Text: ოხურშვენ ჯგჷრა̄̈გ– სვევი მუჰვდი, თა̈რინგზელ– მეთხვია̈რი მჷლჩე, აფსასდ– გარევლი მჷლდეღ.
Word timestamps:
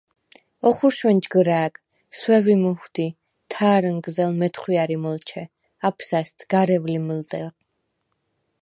ოხურშვენ 0.67 1.17
ჯგჷრა̄̈გ– 1.23 1.73
სვევი 2.17 2.55
მუჰვდი, 2.63 3.07
თა̈რინგზელ– 3.51 4.31
მეთხვია̈რი 4.39 4.97
მჷლჩე, 5.03 5.43
აფსასდ– 5.87 6.37
გარევლი 6.51 6.97
მჷლდეღ. 7.07 7.53